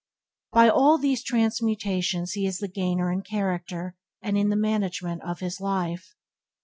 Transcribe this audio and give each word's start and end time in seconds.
By 0.51 0.67
all 0.67 0.97
these 0.97 1.23
transmutations 1.23 2.31
he 2.31 2.47
is 2.47 2.57
the 2.57 2.67
gainer 2.67 3.11
in 3.11 3.21
character 3.21 3.95
and 4.19 4.35
in 4.35 4.49
the 4.49 4.55
management 4.55 5.21
of 5.21 5.41
his 5.41 5.61
life. 5.61 6.15